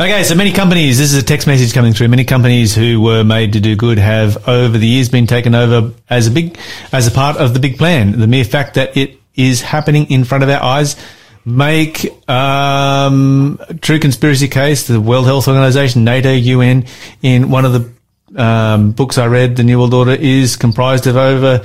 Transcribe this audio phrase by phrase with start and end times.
[0.00, 2.08] Okay, so many companies, this is a text message coming through.
[2.08, 5.92] Many companies who were made to do good have over the years been taken over
[6.10, 6.58] as a big,
[6.92, 8.18] as a part of the big plan.
[8.18, 10.96] The mere fact that it is happening in front of our eyes
[11.44, 14.88] make um, true conspiracy case.
[14.88, 16.86] The World Health Organization, NATO, UN,
[17.22, 21.16] in one of the um, books I read, The New World Order, is comprised of
[21.16, 21.62] over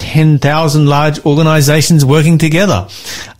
[0.00, 2.88] 10,000 large organizations working together,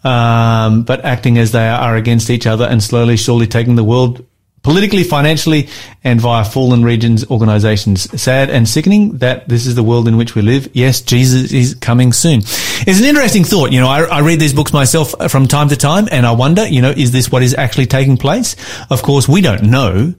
[0.05, 4.25] um, but acting as they are against each other and slowly, surely taking the world
[4.63, 5.69] politically, financially,
[6.05, 8.21] and via fallen regions organizations.
[8.21, 10.69] Sad and sickening that this is the world in which we live.
[10.73, 12.41] Yes, Jesus is coming soon.
[12.41, 13.73] It's an interesting thought.
[13.73, 16.33] You know, I, I, read these books myself uh, from time to time and I
[16.33, 18.57] wonder, you know, is this what is actually taking place?
[18.91, 20.15] Of course, we don't know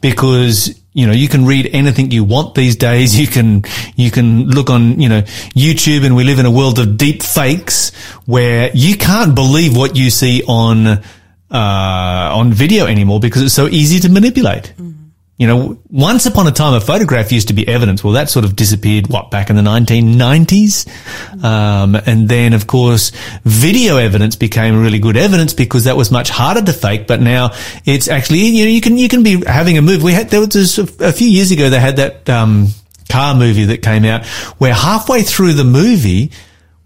[0.00, 3.20] because you know, you can read anything you want these days.
[3.20, 3.64] You can,
[3.96, 5.20] you can look on, you know,
[5.52, 7.94] YouTube and we live in a world of deep fakes
[8.24, 11.02] where you can't believe what you see on,
[11.50, 14.74] uh, on video anymore because it's so easy to manipulate.
[14.78, 14.94] Mm.
[15.38, 18.02] You know, once upon a time, a photograph used to be evidence.
[18.02, 21.44] Well, that sort of disappeared, what, back in the 1990s?
[21.44, 23.12] Um, and then, of course,
[23.44, 27.06] video evidence became really good evidence because that was much harder to fake.
[27.06, 27.50] But now
[27.84, 30.02] it's actually, you know, you can, you can be having a move.
[30.02, 32.68] We had, there was a, a few years ago, they had that, um,
[33.10, 34.26] car movie that came out
[34.58, 36.30] where halfway through the movie,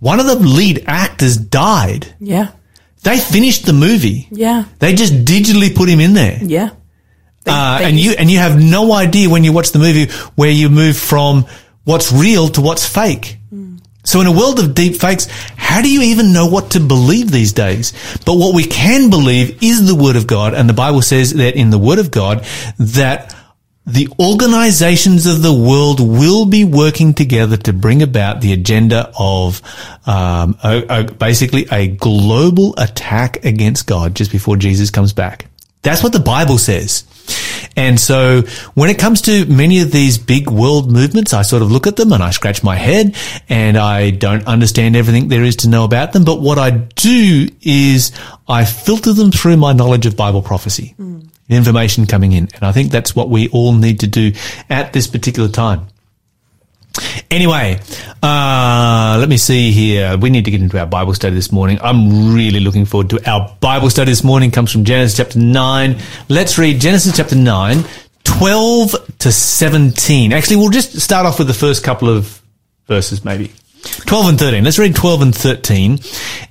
[0.00, 2.14] one of the lead actors died.
[2.19, 2.50] Yeah.
[3.02, 4.28] They finished the movie.
[4.30, 4.64] Yeah.
[4.78, 6.38] They just digitally put him in there.
[6.42, 6.70] Yeah.
[7.44, 10.12] They, uh, they and you and you have no idea when you watch the movie
[10.34, 11.46] where you move from
[11.84, 13.38] what's real to what's fake.
[13.52, 13.80] Mm.
[14.04, 17.30] So in a world of deep fakes, how do you even know what to believe
[17.30, 17.92] these days?
[18.26, 21.56] But what we can believe is the word of God, and the Bible says that
[21.56, 22.44] in the word of God
[22.78, 23.34] that
[23.92, 29.60] the organizations of the world will be working together to bring about the agenda of
[30.06, 35.46] um, a, a, basically a global attack against God just before Jesus comes back.
[35.83, 37.05] That's what the Bible says.
[37.77, 38.42] And so
[38.74, 41.96] when it comes to many of these big world movements, I sort of look at
[41.96, 43.17] them and I scratch my head
[43.48, 46.24] and I don't understand everything there is to know about them.
[46.24, 48.12] But what I do is
[48.48, 51.28] I filter them through my knowledge of Bible prophecy, mm.
[51.56, 52.48] Information coming in.
[52.55, 54.33] And I think that's what we all need to do
[54.68, 55.88] at this particular time.
[57.30, 57.80] Anyway,
[58.22, 60.18] uh, let me see here.
[60.18, 61.78] We need to get into our Bible study this morning.
[61.83, 64.50] I'm really looking forward to our Bible study this morning.
[64.50, 65.96] Comes from Genesis chapter 9.
[66.28, 67.84] Let's read Genesis chapter 9,
[68.24, 70.33] 12 to 17.
[70.33, 72.42] Actually, we'll just start off with the first couple of
[72.86, 73.52] verses maybe.
[73.83, 74.64] 12 and 13.
[74.64, 75.98] Let's read 12 and 13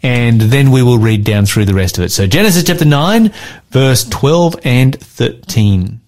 [0.01, 2.09] and then we will read down through the rest of it.
[2.09, 3.33] So Genesis chapter 9
[3.69, 6.01] verse 12 and 13.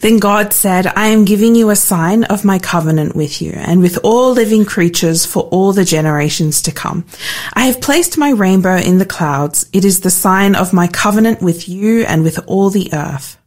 [0.00, 3.80] Then God said, I am giving you a sign of my covenant with you and
[3.80, 7.06] with all living creatures for all the generations to come.
[7.54, 9.68] I have placed my rainbow in the clouds.
[9.72, 13.38] It is the sign of my covenant with you and with all the earth.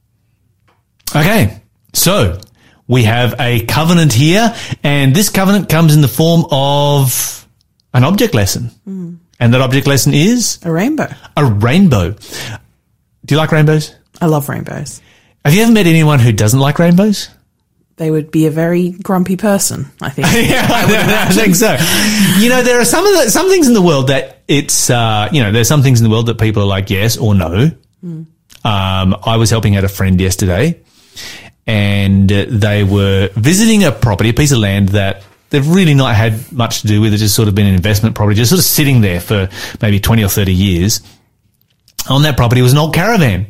[1.15, 1.61] Okay.
[1.93, 2.39] So
[2.91, 4.53] we have a covenant here,
[4.83, 7.47] and this covenant comes in the form of
[7.93, 8.69] an object lesson.
[8.85, 9.17] Mm.
[9.39, 10.59] And that object lesson is?
[10.65, 11.07] A rainbow.
[11.37, 12.11] A rainbow.
[12.11, 13.95] Do you like rainbows?
[14.19, 15.01] I love rainbows.
[15.45, 17.29] Have you ever met anyone who doesn't like rainbows?
[17.95, 20.27] They would be a very grumpy person, I think.
[20.49, 21.77] yeah, I, I, think so.
[22.43, 25.29] you know, there are some of the, some things in the world that it's, uh,
[25.31, 27.71] you know, there's some things in the world that people are like yes or no.
[28.03, 28.25] Mm.
[28.65, 30.81] Um, I was helping out a friend yesterday
[31.67, 36.51] and they were visiting a property, a piece of land that they've really not had
[36.51, 37.13] much to do with.
[37.13, 39.49] It's just sort of been an investment property, just sort of sitting there for
[39.81, 41.01] maybe 20 or 30 years.
[42.09, 43.47] On that property was an old caravan.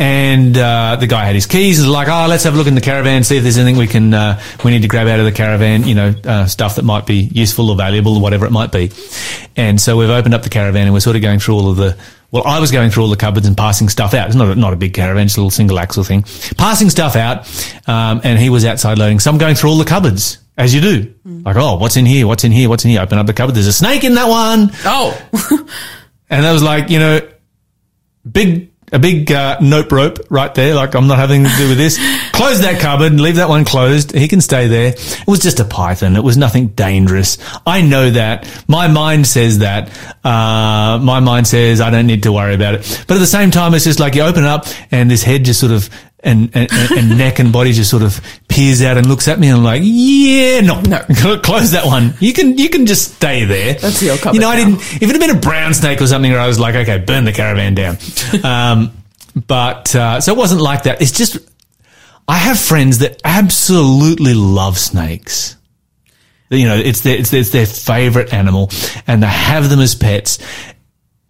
[0.00, 1.78] And uh, the guy had his keys.
[1.78, 3.86] Was like, oh, let's have a look in the caravan, see if there's anything we
[3.86, 5.84] can uh, we need to grab out of the caravan.
[5.84, 8.90] You know, uh, stuff that might be useful or valuable, or whatever it might be.
[9.56, 11.76] And so we've opened up the caravan, and we're sort of going through all of
[11.76, 11.98] the
[12.30, 14.28] well, I was going through all the cupboards and passing stuff out.
[14.28, 16.22] It's not a, not a big caravan, it's a little single axle thing.
[16.56, 17.46] Passing stuff out,
[17.88, 19.18] um, and he was outside loading.
[19.18, 21.14] So I'm going through all the cupboards, as you do.
[21.26, 21.44] Mm.
[21.44, 22.26] Like, oh, what's in here?
[22.26, 22.68] What's in here?
[22.68, 23.00] What's in here?
[23.00, 23.56] Open up the cupboard.
[23.56, 24.70] There's a snake in that one.
[24.84, 25.20] Oh.
[26.30, 27.20] and that was like, you know,
[28.30, 30.74] big a big uh, nope rope right there.
[30.74, 31.98] Like I'm not having to do with this.
[32.32, 34.12] Close that cupboard and leave that one closed.
[34.12, 34.94] He can stay there.
[34.96, 36.16] It was just a python.
[36.16, 37.38] It was nothing dangerous.
[37.66, 38.48] I know that.
[38.66, 39.90] My mind says that.
[40.24, 43.04] Uh, my mind says I don't need to worry about it.
[43.06, 45.44] But at the same time, it's just like you open it up and this head
[45.44, 45.90] just sort of
[46.22, 49.48] and, and, and neck and body just sort of peers out and looks at me
[49.48, 50.98] and I'm like, yeah, no, no,
[51.42, 52.14] close that one.
[52.20, 53.74] You can, you can just stay there.
[53.74, 56.32] That's your You know, I didn't, if it had been a brown snake or something
[56.32, 57.96] I was like, okay, burn the caravan down.
[58.44, 58.92] um,
[59.46, 61.00] but, uh, so it wasn't like that.
[61.00, 61.38] It's just,
[62.28, 65.56] I have friends that absolutely love snakes.
[66.50, 68.70] You know, it's their, it's their, it's their favorite animal
[69.06, 70.38] and they have them as pets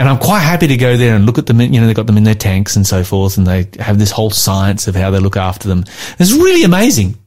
[0.01, 1.61] And I'm quite happy to go there and look at them.
[1.61, 4.11] You know, they've got them in their tanks and so forth, and they have this
[4.11, 5.85] whole science of how they look after them.
[6.19, 7.19] It's really amazing.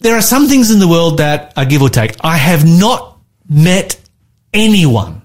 [0.00, 2.16] There are some things in the world that are give or take.
[2.20, 3.16] I have not
[3.48, 3.96] met
[4.52, 5.22] anyone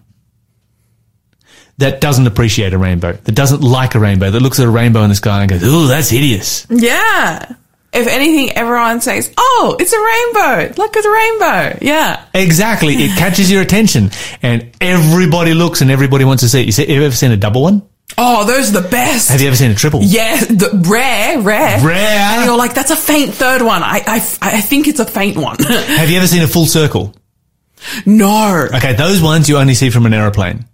[1.80, 5.02] that doesn't appreciate a rainbow, that doesn't like a rainbow, that looks at a rainbow
[5.02, 7.54] in the sky and goes, "Oh, that's hideous." Yeah.
[7.94, 10.74] If anything, everyone says, "Oh, it's a rainbow!
[10.82, 12.26] Look at the rainbow!" Yeah.
[12.34, 14.12] Exactly, it catches your attention,
[14.42, 16.66] and everybody looks and everybody wants to see it.
[16.66, 17.82] You, see, you ever seen a double one?
[18.18, 19.30] Oh, those are the best.
[19.30, 20.02] Have you ever seen a triple?
[20.02, 21.98] Yeah, the, rare, rare, Rare.
[21.98, 23.84] And you're like, that's a faint third one.
[23.84, 25.58] I, I, I think it's a faint one.
[25.60, 27.14] Have you ever seen a full circle?
[28.06, 28.68] no.
[28.74, 30.66] Okay, those ones you only see from an aeroplane.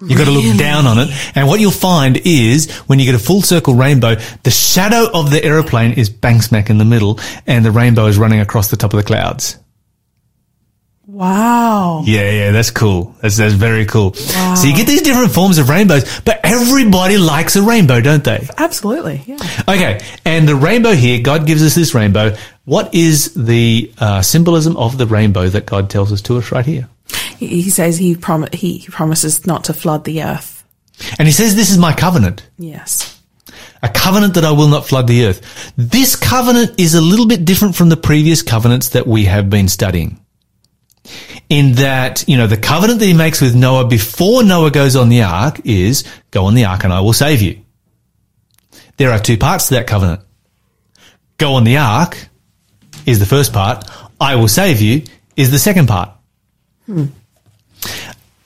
[0.00, 0.56] You've got to look Really?
[0.56, 1.10] down on it.
[1.34, 5.30] And what you'll find is when you get a full circle rainbow, the shadow of
[5.30, 8.76] the aeroplane is bang smack in the middle and the rainbow is running across the
[8.76, 9.58] top of the clouds.
[11.06, 12.02] Wow.
[12.06, 13.16] Yeah, yeah, that's cool.
[13.20, 14.14] That's, that's very cool.
[14.14, 18.46] So you get these different forms of rainbows, but everybody likes a rainbow, don't they?
[18.56, 19.22] Absolutely.
[19.26, 19.36] Yeah.
[19.68, 20.00] Okay.
[20.24, 22.36] And the rainbow here, God gives us this rainbow.
[22.64, 26.64] What is the uh, symbolism of the rainbow that God tells us to us right
[26.64, 26.88] here?
[27.40, 30.62] He, he says he, prom- he, he promises not to flood the earth.
[31.18, 32.46] And he says, this is my covenant.
[32.58, 33.18] Yes.
[33.82, 35.72] a covenant that I will not flood the earth.
[35.76, 39.68] This covenant is a little bit different from the previous covenants that we have been
[39.68, 40.20] studying.
[41.48, 45.08] In that, you know, the covenant that he makes with Noah before Noah goes on
[45.08, 47.64] the ark is go on the ark and I will save you.
[48.98, 50.20] There are two parts to that covenant.
[51.38, 52.28] Go on the ark
[53.06, 53.88] is the first part.
[54.20, 55.04] I will save you
[55.36, 56.10] is the second part.
[56.84, 57.06] Hmm.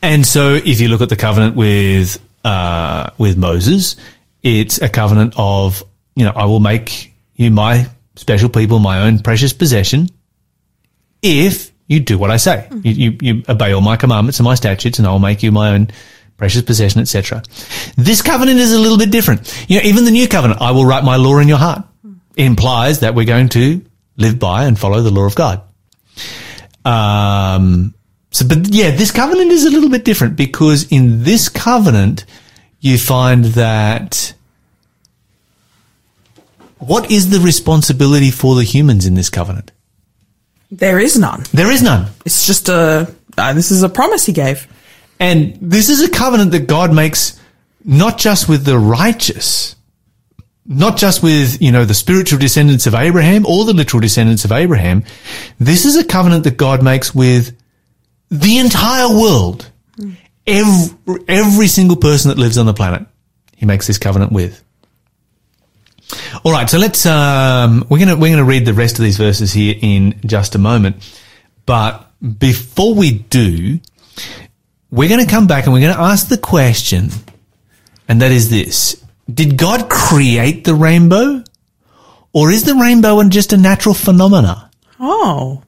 [0.04, 3.96] And so if you look at the covenant with, uh, with Moses,
[4.42, 5.82] it's a covenant of,
[6.14, 10.10] you know, I will make you my special people, my own precious possession,
[11.22, 12.68] if you do what I say.
[12.82, 15.50] You, you, you obey all my commandments and my statutes, and I will make you
[15.50, 15.88] my own
[16.36, 17.42] precious possession, etc.
[17.96, 19.64] This covenant is a little bit different.
[19.68, 21.82] You know, even the new covenant, I will write my law in your heart,
[22.36, 23.82] implies that we're going to
[24.18, 25.62] live by and follow the law of God.
[26.84, 27.94] Um,
[28.34, 32.24] so, but yeah, this covenant is a little bit different because in this covenant,
[32.80, 34.34] you find that
[36.80, 39.70] what is the responsibility for the humans in this covenant?
[40.72, 41.44] There is none.
[41.52, 42.10] There is none.
[42.24, 44.66] It's just a, uh, this is a promise he gave.
[45.20, 47.38] And this is a covenant that God makes
[47.84, 49.76] not just with the righteous,
[50.66, 54.50] not just with, you know, the spiritual descendants of Abraham or the literal descendants of
[54.50, 55.04] Abraham.
[55.60, 57.56] This is a covenant that God makes with
[58.30, 59.70] the entire world.
[60.46, 63.06] Every, every single person that lives on the planet,
[63.56, 64.62] he makes this covenant with.
[66.44, 69.52] All right, so let's um, we're gonna we're gonna read the rest of these verses
[69.52, 70.96] here in just a moment.
[71.64, 73.80] But before we do,
[74.90, 77.08] we're to come back and we're to ask the question,
[78.06, 81.42] and that is this: Did God create the rainbow,
[82.34, 84.70] or is the rainbow just a natural phenomena?
[85.00, 85.62] Oh.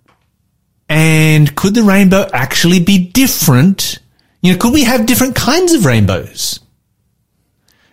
[0.89, 3.99] And could the rainbow actually be different?
[4.41, 6.61] You know, could we have different kinds of rainbows?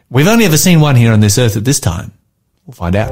[0.09, 2.11] We've only ever seen one here on this earth at this time.
[2.65, 3.11] We'll find out.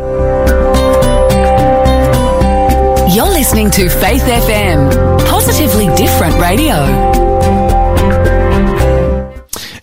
[3.14, 7.22] You're listening to Faith FM, positively different radio.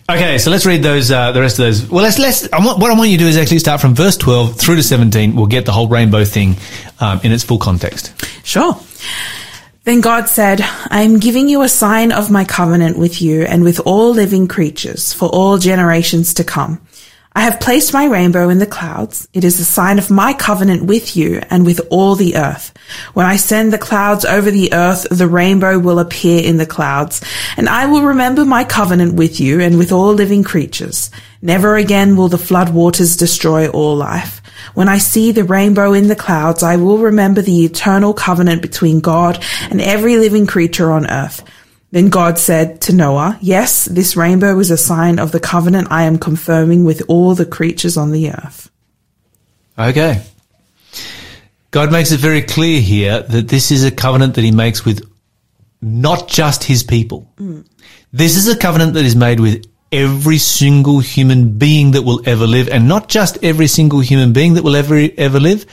[0.09, 1.11] Okay, so let's read those.
[1.11, 1.87] Uh, the rest of those.
[1.87, 2.51] Well, let's let's.
[2.51, 4.77] I want, what I want you to do is actually start from verse twelve through
[4.77, 5.35] to seventeen.
[5.35, 6.55] We'll get the whole rainbow thing
[6.99, 8.13] um, in its full context.
[8.43, 8.73] Sure.
[9.85, 13.63] Then God said, I am giving you a sign of my covenant with you and
[13.63, 16.81] with all living creatures for all generations to come.
[17.33, 19.27] I have placed my rainbow in the clouds.
[19.33, 22.73] It is a sign of my covenant with you and with all the earth.
[23.13, 27.21] When I send the clouds over the earth, the rainbow will appear in the clouds,
[27.55, 31.11] and I will remember my covenant with you and with all living creatures.
[31.41, 34.41] Never again will the flood waters destroy all life.
[34.73, 38.99] When I see the rainbow in the clouds, I will remember the eternal covenant between
[38.99, 41.43] God and every living creature on earth.
[41.91, 46.03] Then God said to Noah, Yes, this rainbow is a sign of the covenant I
[46.03, 48.69] am confirming with all the creatures on the earth.
[49.77, 50.21] Okay.
[51.71, 55.07] God makes it very clear here that this is a covenant that He makes with
[55.81, 57.31] not just His people.
[57.37, 57.65] Mm.
[58.11, 62.45] This is a covenant that is made with every single human being that will ever
[62.45, 65.65] live, and not just every single human being that will ever ever live,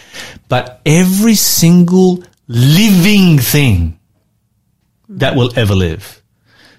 [0.48, 3.98] but every single living thing
[5.08, 6.22] that will ever live.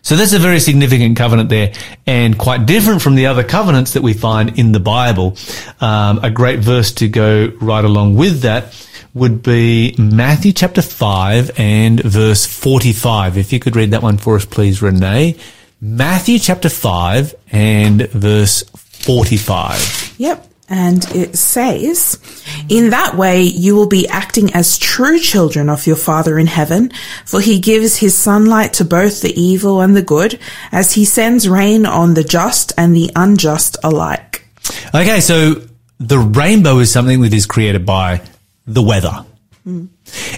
[0.01, 1.73] So that's a very significant covenant there
[2.05, 5.35] and quite different from the other covenants that we find in the Bible.
[5.81, 8.73] Um, a great verse to go right along with that
[9.13, 13.37] would be Matthew chapter 5 and verse 45.
[13.37, 15.35] If you could read that one for us, please, Renee.
[15.79, 20.15] Matthew chapter 5 and verse 45.
[20.17, 20.47] Yep.
[20.69, 22.19] And it says,
[22.67, 26.91] in that way you will be acting as true children of your Father in heaven,
[27.25, 30.39] for he gives his sunlight to both the evil and the good,
[30.71, 34.45] as he sends rain on the just and the unjust alike.
[34.93, 35.61] Okay, so
[35.99, 38.21] the rainbow is something that is created by
[38.65, 39.25] the weather.
[39.65, 39.87] Mm.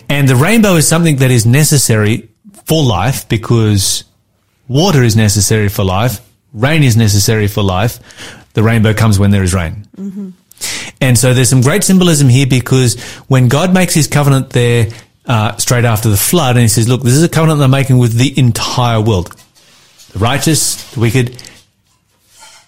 [0.09, 2.29] And the rainbow is something that is necessary
[2.65, 4.03] for life because
[4.69, 7.99] water is necessary for life, rain is necessary for life.
[8.53, 9.85] The rainbow comes when there is rain.
[11.01, 14.87] And so there's some great symbolism here because when God makes his covenant there
[15.25, 17.97] uh, straight after the flood, and he says, Look, this is a covenant I'm making
[17.97, 19.35] with the entire world
[20.11, 21.41] the righteous, the wicked,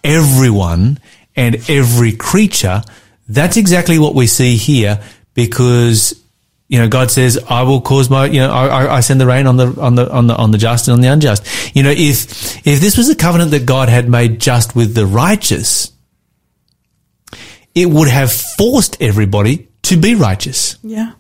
[0.04, 1.00] everyone,
[1.36, 2.84] and every creature.
[3.28, 5.02] That's exactly what we see here
[5.34, 6.21] because
[6.72, 9.46] you know, God says, "I will cause my, you know, I, I send the rain
[9.46, 11.92] on the on the on the on the just and on the unjust." You know,
[11.92, 15.92] if if this was a covenant that God had made just with the righteous,
[17.76, 20.78] it would have forced everybody to be righteous.
[20.82, 21.12] Yeah.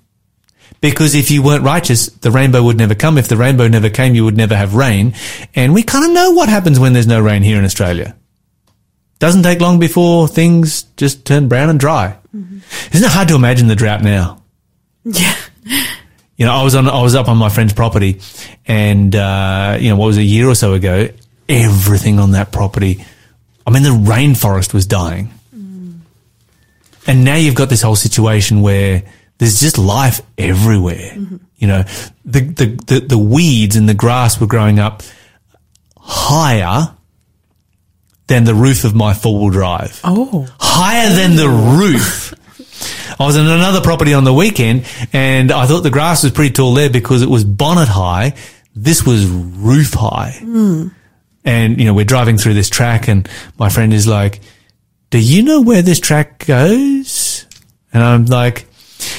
[0.80, 3.18] Because if you weren't righteous, the rainbow would never come.
[3.18, 5.14] If the rainbow never came, you would never have rain.
[5.54, 8.16] And we kind of know what happens when there's no rain here in Australia.
[9.20, 12.18] Doesn't take long before things just turn brown and dry.
[12.34, 12.60] Mm-hmm.
[12.96, 14.41] Isn't it hard to imagine the drought now?
[15.04, 15.36] Yeah.
[16.38, 18.20] You know, I was on, I was up on my friend's property
[18.66, 21.10] and, uh, you know, what was it, a year or so ago,
[21.48, 23.06] everything on that property,
[23.66, 25.30] I mean, the rainforest was dying.
[27.08, 29.04] And now you've got this whole situation where
[29.40, 31.16] there's just life everywhere.
[31.58, 31.84] You know,
[32.26, 35.02] the, the, the, the weeds and the grass were growing up
[35.98, 36.94] higher
[38.28, 40.48] than the roof of my four wheel drive Oh.
[40.60, 42.34] higher than the roof.
[43.22, 46.54] I was in another property on the weekend and I thought the grass was pretty
[46.54, 48.34] tall there because it was bonnet high.
[48.76, 50.38] This was roof high.
[50.40, 50.88] Hmm.
[51.44, 54.42] And, you know, we're driving through this track and my friend is like,
[55.12, 57.46] do you know where this track goes?
[57.94, 58.66] And I'm like,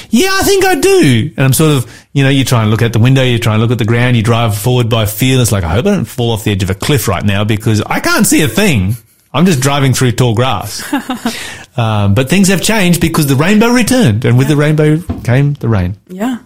[0.09, 1.31] yeah, I think I do.
[1.37, 3.53] And I'm sort of, you know, you try and look at the window, you try
[3.53, 5.39] and look at the ground, you drive forward by feel.
[5.39, 7.43] It's like, I hope I don't fall off the edge of a cliff right now
[7.43, 8.95] because I can't see a thing.
[9.33, 10.83] I'm just driving through tall grass.
[11.77, 15.67] um, but things have changed because the rainbow returned and with the rainbow came the
[15.67, 15.97] rain.
[16.07, 16.39] Yeah.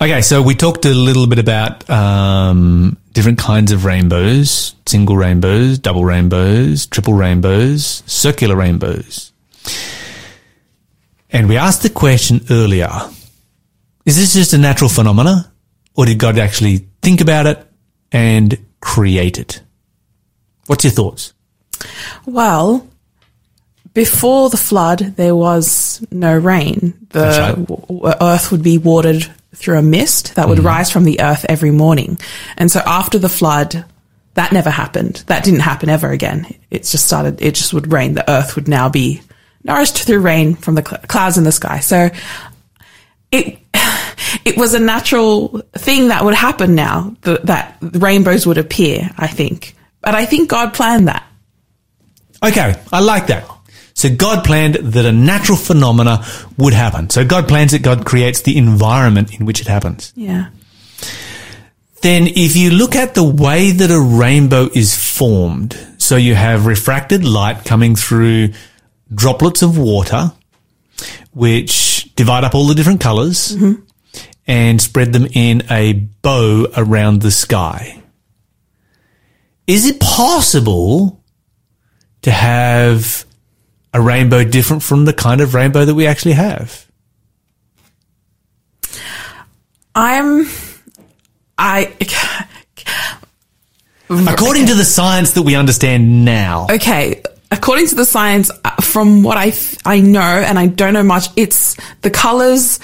[0.00, 5.78] Okay, so we talked a little bit about um, different kinds of rainbows single rainbows,
[5.78, 9.32] double rainbows, triple rainbows, circular rainbows.
[11.30, 12.90] And we asked the question earlier
[14.04, 15.50] is this just a natural phenomena,
[15.96, 17.66] or did God actually think about it
[18.12, 19.62] and create it?
[20.66, 21.32] What's your thoughts?
[22.26, 22.88] Well,
[23.92, 27.06] before the flood, there was no rain.
[27.10, 28.16] The right.
[28.20, 30.66] earth would be watered through a mist that would mm-hmm.
[30.66, 32.18] rise from the earth every morning.
[32.56, 33.84] And so after the flood,
[34.34, 35.22] that never happened.
[35.26, 36.46] That didn't happen ever again.
[36.70, 38.14] It just started, it just would rain.
[38.14, 39.22] The earth would now be
[39.62, 41.78] nourished through rain from the cl- clouds in the sky.
[41.78, 42.10] So
[43.30, 43.58] it,
[44.44, 49.28] it was a natural thing that would happen now th- that rainbows would appear, I
[49.28, 49.76] think.
[50.04, 51.26] But I think God planned that.
[52.42, 53.48] Okay, I like that.
[53.94, 56.24] So God planned that a natural phenomena
[56.58, 57.08] would happen.
[57.08, 60.12] So God plans it, God creates the environment in which it happens.
[60.14, 60.50] Yeah.
[62.02, 66.66] Then if you look at the way that a rainbow is formed, so you have
[66.66, 68.50] refracted light coming through
[69.14, 70.32] droplets of water,
[71.32, 73.80] which divide up all the different colors mm-hmm.
[74.46, 78.02] and spread them in a bow around the sky.
[79.66, 81.22] Is it possible
[82.22, 83.24] to have
[83.92, 86.86] a rainbow different from the kind of rainbow that we actually have?
[89.94, 90.46] I'm,
[91.56, 91.94] I,
[94.10, 96.66] According to the science that we understand now.
[96.70, 97.22] okay.
[97.50, 99.52] According to the science, uh, from what I,
[99.84, 102.80] I know, and I don't know much, it's the colors,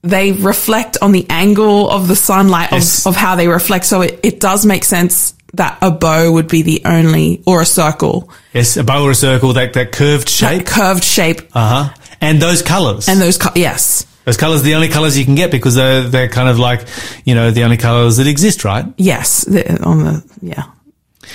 [0.00, 3.04] they reflect on the angle of the sunlight Yes.
[3.04, 3.84] of, of how they reflect.
[3.84, 7.66] So it, it does make sense that a bow would be the only, or a
[7.66, 10.66] circle, Yes, a bow or a circle, that, that curved that shape.
[10.66, 11.40] curved shape.
[11.54, 11.94] Uh huh.
[12.20, 13.08] And those colours.
[13.08, 14.06] and those, co- yes.
[14.24, 16.86] those colours are the only colours you can get because they're, they're kind of like,
[17.24, 18.84] you know, the only colours that exist, right?
[18.96, 19.46] Yes.
[19.82, 20.64] On the, yeah.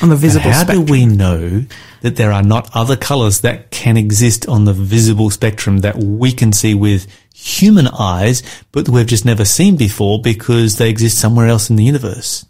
[0.02, 0.86] On the visible How spectrum.
[0.86, 1.66] do we know
[2.02, 6.32] that there are not other colours that can exist on the visible spectrum that we
[6.32, 11.48] can see with human eyes, but we've just never seen before because they exist somewhere
[11.48, 12.46] else in the universe?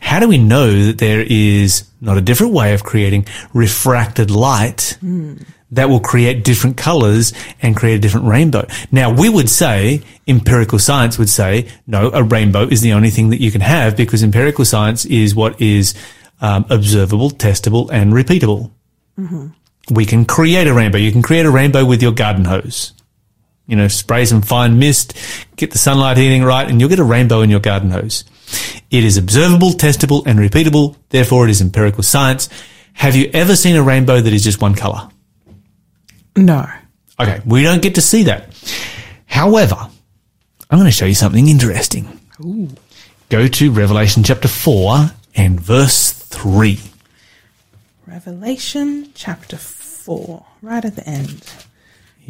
[0.00, 4.96] How do we know that there is not a different way of creating refracted light
[5.72, 8.66] that will create different colors and create a different rainbow.
[8.90, 13.30] Now, we would say, empirical science would say, no, a rainbow is the only thing
[13.30, 15.94] that you can have because empirical science is what is
[16.40, 18.70] um, observable, testable, and repeatable.
[19.90, 20.98] We can create a rainbow.
[20.98, 22.92] You can create a rainbow with your garden hose.
[23.66, 25.14] You know, spray some fine mist,
[25.56, 28.24] get the sunlight heating right, and you'll get a rainbow in your garden hose.
[28.90, 30.96] It is observable, testable, and repeatable.
[31.10, 32.48] Therefore, it is empirical science.
[32.94, 35.08] Have you ever seen a rainbow that is just one color?
[36.36, 36.66] No.
[37.20, 38.48] Okay, we don't get to see that.
[39.26, 39.76] However,
[40.70, 42.20] I'm going to show you something interesting.
[42.40, 42.68] Ooh.
[43.28, 46.80] Go to Revelation chapter 4 and verse 3.
[48.06, 51.42] Revelation chapter 4, right at the end.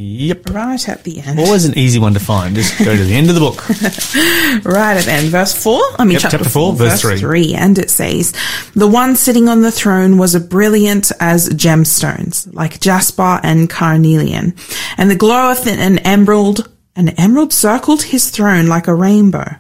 [0.01, 0.51] Yep.
[0.51, 1.41] Right at the end.
[1.41, 2.55] Always an easy one to find.
[2.55, 3.65] Just go to the end of the book.
[4.65, 5.29] Right at the end.
[5.29, 5.81] Verse 4.
[5.99, 7.51] I mean, Yep, chapter, chapter four, 4, verse verse three.
[7.51, 7.55] 3.
[7.55, 8.33] And it says,
[8.77, 14.55] The one sitting on the throne was a brilliant as gemstones, like jasper and carnelian.
[14.97, 19.57] And the glow of an emerald, an emerald circled his throne like a rainbow.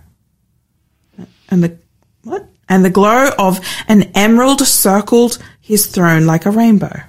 [1.49, 1.79] And the,
[2.23, 2.49] what?
[2.69, 7.03] And the glow of an emerald circled his throne like a rainbow.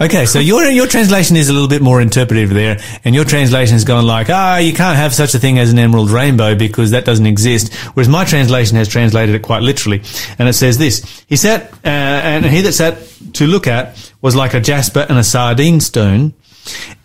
[0.00, 3.72] Okay, so your your translation is a little bit more interpretive there, and your translation
[3.72, 6.92] has gone like, ah, you can't have such a thing as an emerald rainbow because
[6.92, 7.74] that doesn't exist.
[7.94, 10.00] Whereas my translation has translated it quite literally,
[10.38, 12.98] and it says this: He sat, uh, and he that sat
[13.32, 16.34] to look at was like a jasper and a sardine stone,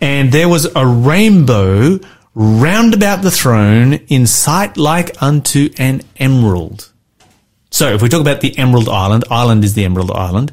[0.00, 1.98] and there was a rainbow
[2.36, 6.92] round about the throne in sight like unto an emerald.
[7.72, 10.52] So if we talk about the Emerald Island, Island is the Emerald Island.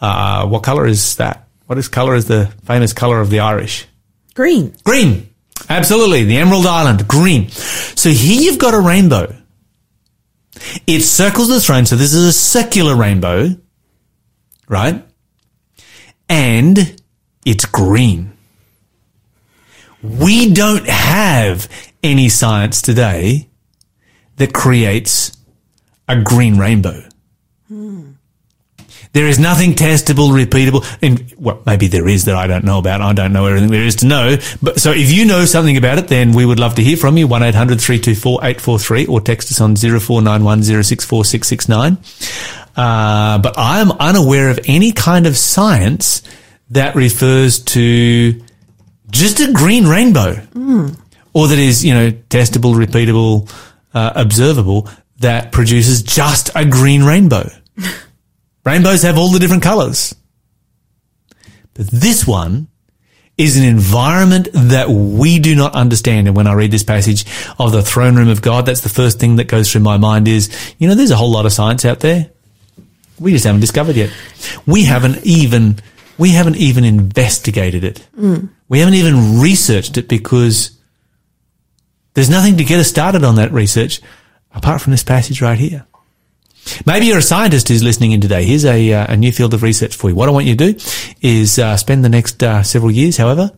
[0.00, 1.48] Uh, what color is that?
[1.66, 3.86] What is color is the famous color of the Irish?
[4.34, 4.74] Green.
[4.84, 5.28] Green.
[5.68, 6.24] Absolutely.
[6.24, 7.06] The Emerald Island.
[7.08, 7.48] Green.
[7.50, 9.34] So here you've got a rainbow.
[10.86, 11.86] It circles the throne.
[11.86, 13.50] So this is a circular rainbow,
[14.68, 15.04] right?
[16.28, 17.00] And
[17.44, 18.32] it's green.
[20.02, 21.68] We don't have
[22.02, 23.48] any science today
[24.36, 25.36] that creates
[26.08, 27.07] a green rainbow.
[29.12, 33.00] There is nothing testable, repeatable, and well, maybe there is that I don't know about.
[33.00, 34.36] I don't know everything there is to know.
[34.62, 37.16] But so if you know something about it, then we would love to hear from
[37.16, 37.26] you.
[37.28, 41.98] 1-800-324-843 or text us on 0491 064669.
[42.76, 46.22] Uh, but I'm unaware of any kind of science
[46.70, 48.40] that refers to
[49.10, 50.36] just a green rainbow
[51.32, 53.50] or that is, you know, testable, repeatable,
[53.94, 57.48] uh, observable that produces just a green rainbow.
[58.68, 60.14] Rainbows have all the different colors.
[61.72, 62.68] But this one
[63.38, 66.26] is an environment that we do not understand.
[66.26, 67.24] And when I read this passage
[67.58, 70.28] of the throne room of God, that's the first thing that goes through my mind
[70.28, 72.30] is, you know, there's a whole lot of science out there.
[73.18, 74.12] We just haven't discovered yet.
[74.66, 75.78] We haven't even,
[76.18, 78.06] we haven't even investigated it.
[78.18, 78.50] Mm.
[78.68, 80.78] We haven't even researched it because
[82.12, 84.02] there's nothing to get us started on that research
[84.52, 85.86] apart from this passage right here.
[86.86, 88.44] Maybe you're a scientist who's listening in today.
[88.44, 90.16] Here's a, uh, a new field of research for you.
[90.16, 90.80] What I want you to do
[91.20, 93.50] is uh, spend the next uh, several years, however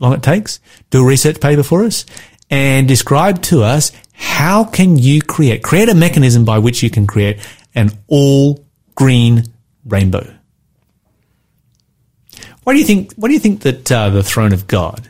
[0.00, 2.04] long it takes, do a research paper for us
[2.50, 7.06] and describe to us how can you create, create a mechanism by which you can
[7.06, 7.38] create
[7.74, 8.64] an all
[8.94, 9.44] green
[9.84, 10.32] rainbow.
[12.64, 15.08] Why do you think, why do you think that uh, the throne of God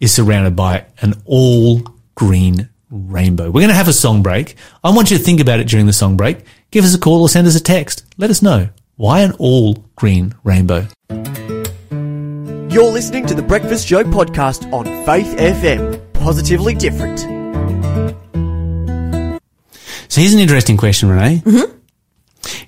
[0.00, 1.82] is surrounded by an all
[2.14, 3.46] green rainbow?
[3.46, 4.56] We're going to have a song break.
[4.82, 6.44] I want you to think about it during the song break.
[6.70, 8.04] Give us a call or send us a text.
[8.16, 8.68] Let us know.
[8.96, 10.86] Why an all green rainbow?
[11.10, 16.12] You're listening to the Breakfast Show podcast on Faith FM.
[16.12, 17.20] Positively different.
[20.08, 21.42] So here's an interesting question, Renee.
[21.44, 21.76] Mm-hmm.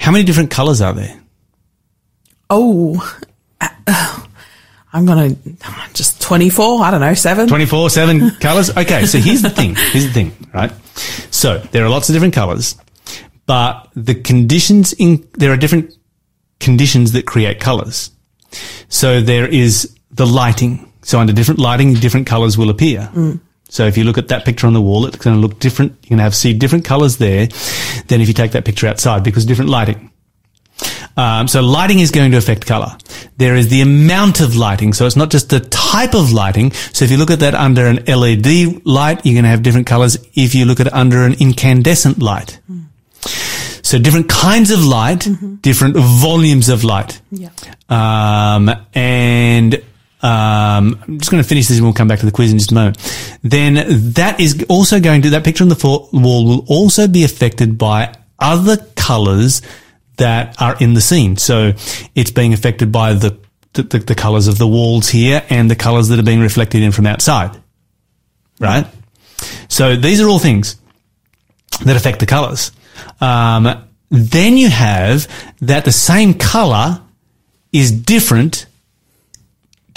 [0.00, 1.20] How many different colours are there?
[2.50, 3.20] Oh,
[4.92, 5.52] I'm going to
[5.92, 7.48] just 24, I don't know, 7.
[7.48, 8.70] 24, seven colours?
[8.70, 9.74] Okay, so here's the thing.
[9.74, 10.72] Here's the thing, right?
[11.30, 12.76] So there are lots of different colours,
[13.46, 15.94] but the conditions in, there are different
[16.58, 18.10] conditions that create colours.
[18.88, 20.90] So there is the lighting.
[21.02, 23.10] So under different lighting, different colours will appear.
[23.12, 23.40] Mm.
[23.68, 25.92] So if you look at that picture on the wall, it's going to look different.
[26.02, 27.48] You're going to have see different colours there
[28.08, 30.10] than if you take that picture outside because different lighting.
[31.16, 32.96] Um, so lighting is going to affect color.
[33.38, 34.92] There is the amount of lighting.
[34.92, 36.72] So it's not just the type of lighting.
[36.72, 39.88] So if you look at that under an LED light, you're going to have different
[39.88, 40.16] colors.
[40.34, 42.60] If you look at it under an incandescent light.
[43.82, 45.26] So different kinds of light,
[45.62, 47.20] different volumes of light.
[47.32, 47.48] Yeah.
[47.88, 49.74] Um, and
[50.20, 52.58] um, I'm just going to finish this and we'll come back to the quiz in
[52.58, 52.98] just a moment.
[53.42, 57.78] Then that is also going to, that picture on the wall will also be affected
[57.78, 59.62] by other colors
[60.18, 61.36] that are in the scene.
[61.36, 61.72] So
[62.14, 63.38] it's being affected by the,
[63.72, 66.92] the, the, colors of the walls here and the colors that are being reflected in
[66.92, 67.60] from outside.
[68.60, 68.86] Right?
[69.68, 70.76] So these are all things
[71.84, 72.72] that affect the colors.
[73.20, 75.28] Um, then you have
[75.60, 77.00] that the same color
[77.72, 78.66] is different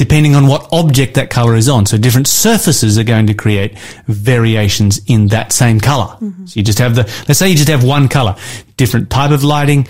[0.02, 1.86] depending on what object that color is on.
[1.86, 6.18] So different surfaces are going to create variations in that same color.
[6.48, 8.36] So you just have the, let's say you just have one color,
[8.78, 9.88] different type of lighting,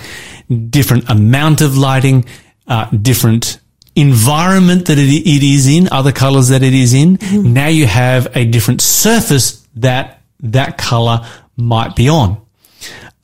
[0.70, 2.26] different amount of lighting,
[2.68, 3.62] uh, different
[3.96, 7.18] environment that it, it is in, other colors that it is in.
[7.32, 12.46] Now you have a different surface that that color might be on.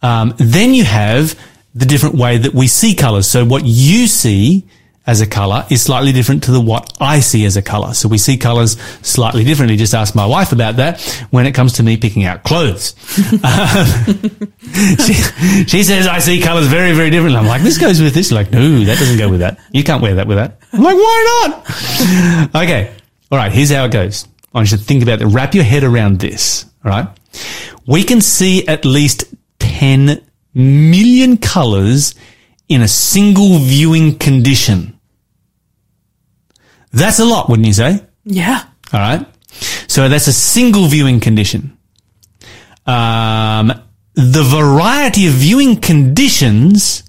[0.02, 1.38] Um, then you have
[1.76, 3.28] the different way that we see colors.
[3.28, 4.70] So what you see
[5.08, 7.94] as a color is slightly different to the what I see as a color.
[7.94, 9.78] So we see colors slightly differently.
[9.78, 12.94] Just ask my wife about that when it comes to me picking out clothes.
[14.68, 15.14] She,
[15.66, 17.40] she says I see colors very, very differently.
[17.40, 18.32] I'm like, this goes with this.
[18.32, 19.60] Like, no, that doesn't go with that.
[19.72, 20.60] You can't wear that with that.
[20.74, 22.56] I'm like, why not?
[22.64, 22.94] okay.
[23.32, 23.52] All right.
[23.52, 24.28] Here's how it goes.
[24.54, 25.28] I want you to think about it.
[25.28, 26.66] Wrap your head around this.
[26.84, 27.08] All right.
[27.88, 30.22] We can see at least 10
[30.54, 32.14] million colors
[32.68, 34.97] in a single viewing condition.
[36.92, 38.02] That's a lot, wouldn't you say?
[38.24, 38.64] Yeah.
[38.94, 39.26] All right.
[39.88, 41.78] So that's a single viewing condition.
[42.86, 43.74] Um,
[44.14, 47.04] the variety of viewing conditions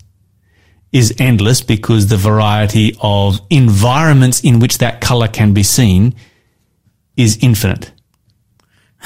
[0.92, 6.14] is endless because the variety of environments in which that color can be seen
[7.16, 7.92] is infinite.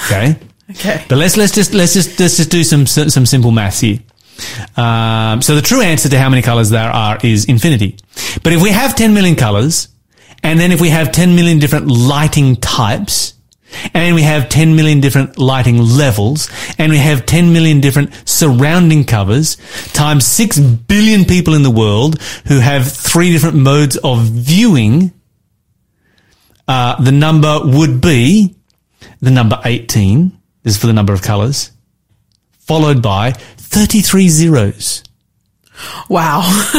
[0.05, 0.37] Okay.
[0.69, 1.03] Okay.
[1.09, 3.99] But let's let's just let's just let's just do some some simple maths here.
[4.77, 7.97] Um, so the true answer to how many colors there are is infinity.
[8.43, 9.89] But if we have 10 million colors,
[10.43, 13.33] and then if we have 10 million different lighting types,
[13.93, 19.03] and we have 10 million different lighting levels, and we have 10 million different surrounding
[19.03, 19.57] covers,
[19.93, 25.11] times 6 billion people in the world who have three different modes of viewing,
[26.67, 28.55] uh, the number would be
[29.21, 30.37] the number 18.
[30.63, 31.71] This is for the number of colors.
[32.59, 35.03] Followed by 33 zeros.
[36.09, 36.41] Wow.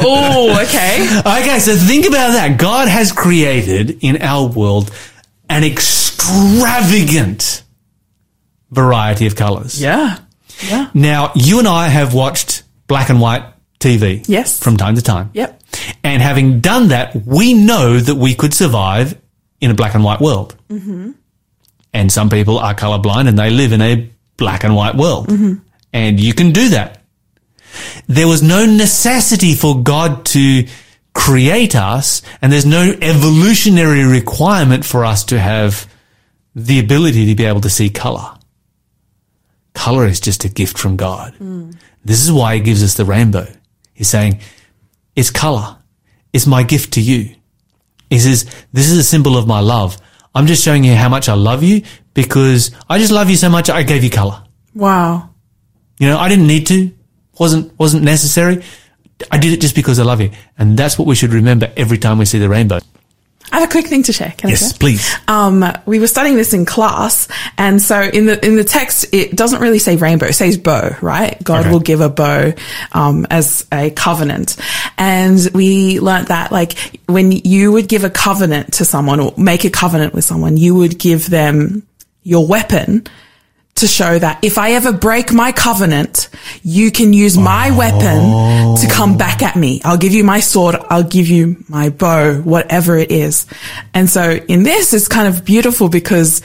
[0.00, 1.20] oh, okay.
[1.20, 2.58] Okay, so think about that.
[2.58, 4.90] God has created in our world
[5.48, 7.62] an extravagant
[8.70, 9.80] variety of colors.
[9.80, 10.18] Yeah.
[10.68, 10.90] Yeah.
[10.94, 13.44] Now, you and I have watched black and white
[13.80, 14.24] TV.
[14.28, 14.62] Yes.
[14.62, 15.30] From time to time.
[15.34, 15.62] Yep.
[16.02, 19.18] And having done that, we know that we could survive
[19.60, 20.56] in a black and white world.
[20.68, 21.12] Mm-hmm.
[21.92, 25.30] And some people are colorblind and they live in a black and white world.
[25.92, 26.97] And you can do that.
[28.08, 30.66] There was no necessity for God to
[31.14, 35.86] create us and there's no evolutionary requirement for us to have
[36.54, 38.34] the ability to be able to see color.
[39.74, 41.34] Color is just a gift from God.
[41.34, 41.76] Mm.
[42.04, 43.46] This is why he gives us the rainbow.
[43.92, 44.40] He's saying,
[45.14, 45.76] it's color.
[46.32, 47.34] It's my gift to you.
[48.10, 49.98] He says, this is a symbol of my love.
[50.34, 51.82] I'm just showing you how much I love you
[52.14, 54.42] because I just love you so much I gave you color.
[54.74, 55.30] Wow.
[55.98, 56.92] You know, I didn't need to.
[57.38, 58.62] Wasn't, wasn't necessary.
[59.30, 60.30] I did it just because I love you.
[60.58, 62.78] And that's what we should remember every time we see the rainbow.
[63.50, 64.34] I have a quick thing to share.
[64.36, 64.78] Can I Yes, share?
[64.78, 65.16] please.
[65.26, 69.34] Um, we were studying this in class, and so in the in the text, it
[69.34, 70.94] doesn't really say rainbow; it says bow.
[71.00, 71.42] Right?
[71.42, 71.70] God Okay.
[71.70, 72.52] will give a bow
[72.92, 74.58] um, as a covenant,
[74.98, 79.64] and we learnt that like when you would give a covenant to someone or make
[79.64, 81.84] a covenant with someone, you would give them
[82.24, 83.06] your weapon
[83.80, 86.28] to show that if I ever break my covenant,
[86.62, 87.76] you can use my oh.
[87.76, 89.80] weapon to come back at me.
[89.84, 90.76] I'll give you my sword.
[90.88, 93.46] I'll give you my bow, whatever it is.
[93.94, 96.42] And so in this, it's kind of beautiful because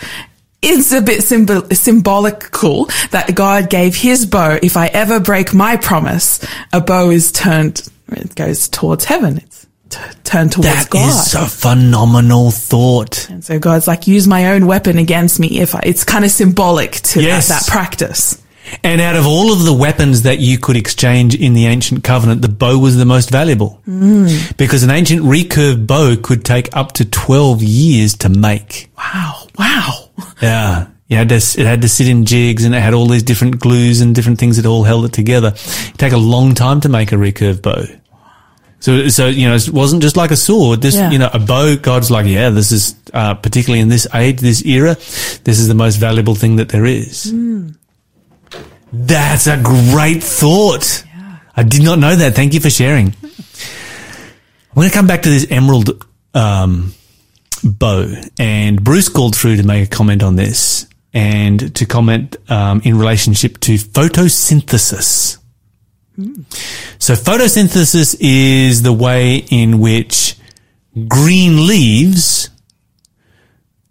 [0.62, 4.58] it's a bit symbol- symbolical that God gave his bow.
[4.62, 9.38] If I ever break my promise, a bow is turned, it goes towards heaven.
[9.38, 9.63] It's
[9.94, 11.10] t- turned towards That God.
[11.10, 13.30] is a phenomenal thought.
[13.30, 16.32] And so God's like, use my own weapon against me if I, it's kind of
[16.32, 17.48] symbolic to Yes.
[17.50, 18.40] that, that practice.
[18.84, 22.42] And out of all of the weapons that you could exchange in the ancient covenant,
[22.42, 23.82] the bow was the most valuable.
[23.88, 24.56] Mm.
[24.58, 28.90] Because an ancient recurved bow could take up to 12 years to make.
[28.98, 29.48] Wow.
[29.60, 30.10] Wow.
[30.42, 30.88] Yeah.
[31.08, 33.60] You had to, it had to sit in jigs and it had all these different
[33.60, 35.50] glues and different things that all held it together.
[35.50, 37.84] It'd take a long time to make a recurved bow.
[38.84, 40.82] So, so, you know, it wasn't just like a sword.
[40.82, 41.10] This, Yeah.
[41.10, 44.62] you know, a bow, God's like, yeah, this is, uh, particularly in this age, this
[44.66, 44.96] era,
[45.46, 47.34] this is the most valuable thing that there is.
[48.92, 51.06] That's a great thought.
[51.56, 52.36] I did not know that.
[52.36, 53.16] Thank you for sharing.
[53.24, 56.94] I'm going to come back to this emerald, um,
[57.64, 62.82] bow and Bruce called through to make a comment on this and to comment, um,
[62.84, 65.38] in relationship to photosynthesis.
[67.00, 70.36] So photosynthesis is the way in which
[71.08, 72.50] green leaves,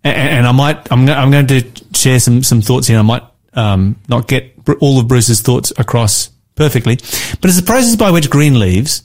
[0.05, 2.99] and, and I might, I'm, I'm going to share some, some thoughts here.
[2.99, 7.97] I might, um, not get all of Bruce's thoughts across perfectly, but it's a process
[7.97, 9.03] by which green leaves,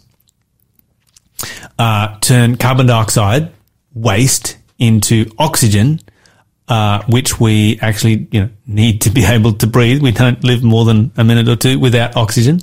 [1.80, 3.52] uh, turn carbon dioxide
[3.94, 6.00] waste into oxygen,
[6.68, 10.02] uh, which we actually, you know, need to be able to breathe.
[10.02, 12.62] We don't live more than a minute or two without oxygen.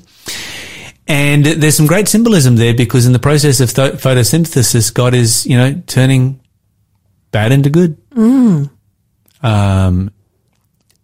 [1.07, 5.47] And there's some great symbolism there because in the process of th- photosynthesis, God is,
[5.47, 6.41] you know, turning
[7.31, 7.99] bad into good.
[9.43, 10.11] Um,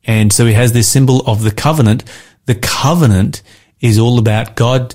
[0.05, 2.05] and so he has this symbol of the covenant.
[2.47, 3.43] The covenant
[3.81, 4.95] is all about God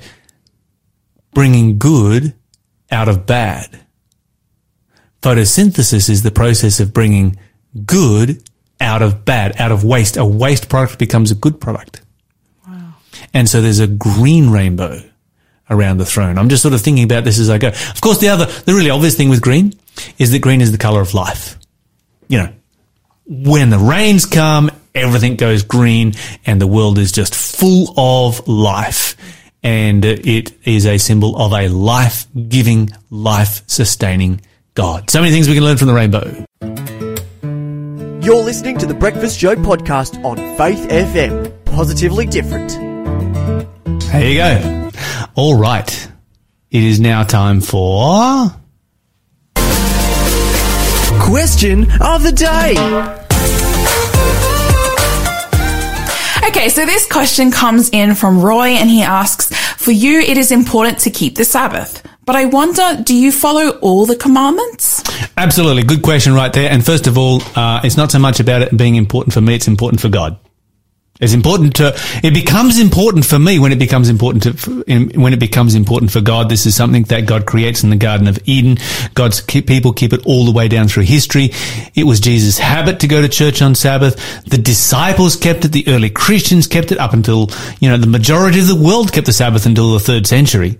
[1.33, 2.33] bringing good
[2.89, 3.81] out of bad.
[5.21, 7.37] Photosynthesis is the process of bringing
[7.85, 8.41] good
[8.79, 10.17] out of bad, out of waste.
[10.17, 12.01] A waste product becomes a good product.
[13.35, 15.01] And so there's a green rainbow
[15.69, 16.37] around the throne.
[16.37, 17.67] I'm just sort of thinking about this as I go.
[17.67, 19.73] Of course, the other, the really obvious thing with green
[20.17, 21.59] is that green is the color of life.
[22.29, 22.53] You know,
[23.27, 26.13] when the rains come, everything goes green
[26.45, 29.17] and the world is just full of life.
[29.61, 34.39] And it is a symbol of a life giving, life sustaining
[34.75, 35.09] God.
[35.09, 36.45] So many things we can learn from the rainbow.
[38.23, 41.65] You're listening to the Breakfast Show podcast on Faith FM.
[41.65, 42.84] Positively different.
[44.19, 44.91] There you go.
[45.35, 46.11] All right.
[46.71, 48.49] It is now time for.
[51.21, 52.75] Question of the day.
[56.47, 60.51] Okay, so this question comes in from Roy and he asks, for you, it is
[60.51, 62.01] important to keep the Sabbath.
[62.25, 65.03] But I wonder, do you follow all the commandments?
[65.37, 65.83] Absolutely.
[65.83, 66.71] Good question right there.
[66.71, 69.55] And first of all, uh, it's not so much about it being important for me,
[69.55, 70.39] it's important for God.
[71.21, 74.83] It's important to, it becomes important for me when it becomes important to,
[75.17, 76.49] when it becomes important for God.
[76.49, 78.79] This is something that God creates in the Garden of Eden.
[79.13, 81.51] God's people keep it all the way down through history.
[81.93, 84.43] It was Jesus' habit to go to church on Sabbath.
[84.43, 85.71] The disciples kept it.
[85.71, 87.49] The early Christians kept it up until,
[87.79, 90.79] you know, the majority of the world kept the Sabbath until the third century.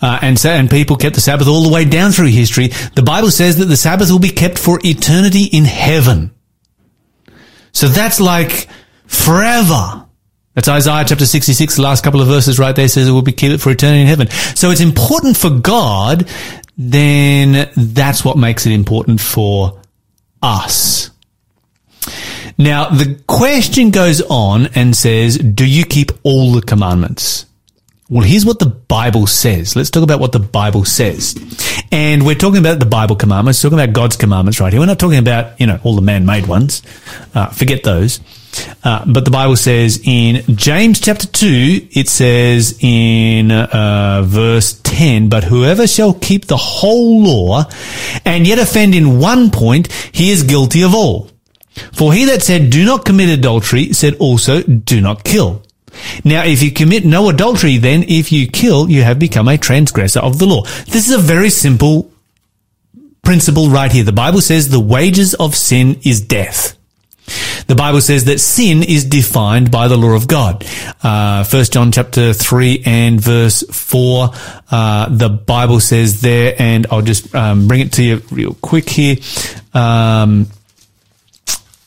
[0.00, 2.68] Uh, and so, and people kept the Sabbath all the way down through history.
[2.94, 6.30] The Bible says that the Sabbath will be kept for eternity in heaven.
[7.72, 8.68] So that's like
[9.22, 10.06] forever.
[10.54, 13.32] That's Isaiah chapter 66, the last couple of verses right there says it will be
[13.32, 14.28] kept for eternity in heaven.
[14.54, 16.28] So it's important for God,
[16.76, 19.80] then that's what makes it important for
[20.42, 21.10] us.
[22.58, 27.46] Now, the question goes on and says, do you keep all the commandments?
[28.10, 29.74] Well, here's what the Bible says.
[29.74, 31.34] Let's talk about what the Bible says.
[31.90, 34.80] And we're talking about the Bible commandments, talking about God's commandments right here.
[34.80, 36.82] We're not talking about, you know, all the man-made ones.
[37.34, 38.20] Uh, forget those.
[38.84, 45.28] Uh, but the Bible says in James chapter 2, it says in uh, verse 10,
[45.28, 47.64] but whoever shall keep the whole law
[48.24, 51.30] and yet offend in one point, he is guilty of all.
[51.92, 55.62] For he that said, do not commit adultery, said also, do not kill.
[56.24, 60.20] Now, if you commit no adultery, then if you kill, you have become a transgressor
[60.20, 60.62] of the law.
[60.86, 62.10] This is a very simple
[63.22, 64.04] principle right here.
[64.04, 66.76] The Bible says the wages of sin is death.
[67.72, 70.62] The Bible says that sin is defined by the law of God.
[71.02, 74.28] Uh, First John chapter three and verse four.
[74.70, 78.90] Uh, the Bible says there, and I'll just um, bring it to you real quick
[78.90, 79.16] here.
[79.72, 80.48] Um,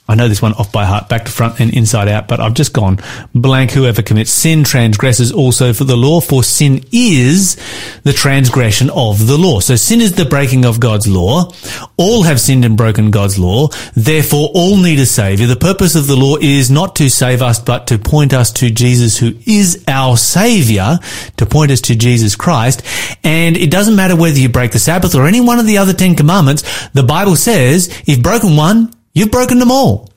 [0.07, 2.53] I know this one off by heart, back to front and inside out, but I've
[2.53, 2.99] just gone
[3.33, 3.71] blank.
[3.71, 7.57] Whoever commits sin transgresses also for the law, for sin is
[8.03, 9.59] the transgression of the law.
[9.59, 11.51] So sin is the breaking of God's law.
[11.97, 13.69] All have sinned and broken God's law.
[13.95, 15.47] Therefore, all need a savior.
[15.47, 18.69] The purpose of the law is not to save us, but to point us to
[18.69, 20.99] Jesus, who is our savior,
[21.37, 22.83] to point us to Jesus Christ.
[23.23, 25.93] And it doesn't matter whether you break the Sabbath or any one of the other
[25.93, 26.89] Ten Commandments.
[26.89, 30.09] The Bible says, if broken one, You've broken them all.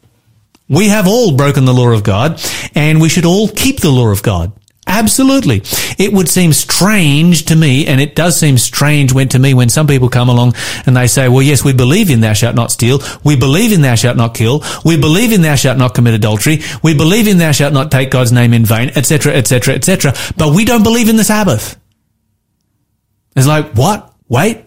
[0.68, 2.42] We have all broken the law of God
[2.74, 4.52] and we should all keep the law of God.
[4.88, 5.62] Absolutely.
[5.98, 9.68] It would seem strange to me, and it does seem strange when to me when
[9.68, 10.54] some people come along
[10.87, 13.00] and they say, well, yes, we believe in thou shalt not steal.
[13.22, 14.64] We believe in thou shalt not kill.
[14.87, 16.61] We believe in thou shalt not commit adultery.
[16.82, 20.14] We believe in thou shalt not take God's name in vain, etc., etc., etc.
[20.38, 21.78] But we don't believe in the Sabbath.
[23.37, 24.14] It's like, what?
[24.28, 24.64] Wait.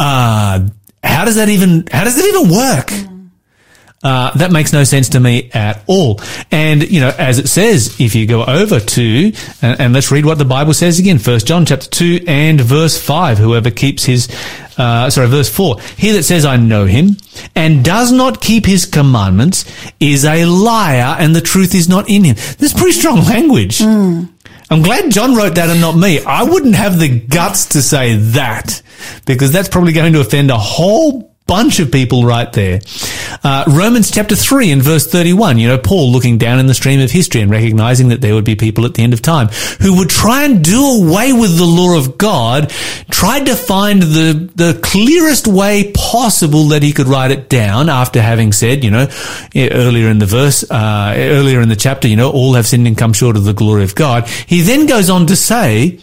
[0.00, 0.66] Uh,
[1.04, 3.09] how does that even, how does that even work?
[4.02, 6.20] Uh, that makes no sense to me at all.
[6.50, 10.24] And, you know, as it says, if you go over to, and, and let's read
[10.24, 14.28] what the Bible says again, First John chapter 2 and verse 5, whoever keeps his,
[14.78, 17.18] uh, sorry, verse 4, he that says, I know him,
[17.54, 19.66] and does not keep his commandments
[20.00, 22.36] is a liar, and the truth is not in him.
[22.36, 23.82] This is pretty strong language.
[23.82, 26.20] I'm glad John wrote that and not me.
[26.24, 28.80] I wouldn't have the guts to say that
[29.26, 32.80] because that's probably going to offend a whole bunch of people right there.
[33.42, 37.00] Uh, Romans chapter 3 and verse 31, you know, Paul looking down in the stream
[37.00, 39.48] of history and recognizing that there would be people at the end of time
[39.80, 42.70] who would try and do away with the law of God,
[43.10, 48.22] tried to find the, the clearest way possible that he could write it down after
[48.22, 49.08] having said, you know,
[49.56, 52.96] earlier in the verse, uh, earlier in the chapter, you know, all have sinned and
[52.96, 54.28] come short of the glory of God.
[54.28, 55.98] He then goes on to say,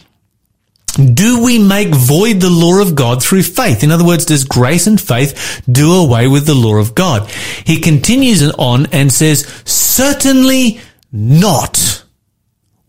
[0.97, 3.83] do we make void the law of God through faith?
[3.83, 7.29] In other words, does grace and faith do away with the law of God?
[7.65, 10.79] He continues on and says, certainly
[11.11, 12.03] not.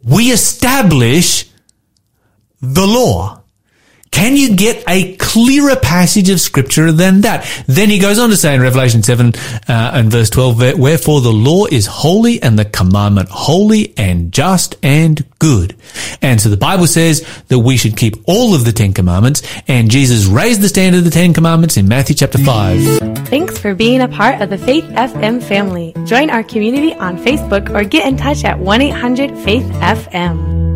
[0.03, 1.51] We establish
[2.61, 3.38] the law.
[4.11, 7.47] Can you get a clearer passage of scripture than that?
[7.67, 9.33] Then he goes on to say in Revelation 7
[9.69, 14.77] uh, and verse 12, wherefore the law is holy and the commandment holy and just
[14.83, 15.77] and good.
[16.21, 19.91] And so the Bible says that we should keep all of the Ten Commandments and
[19.91, 23.29] Jesus raised the standard of the Ten Commandments in Matthew chapter 5.
[23.29, 25.95] Thanks for being a part of the Faith FM family.
[26.07, 30.68] Join our community on Facebook or get in touch at 1-800-FAITH-FM.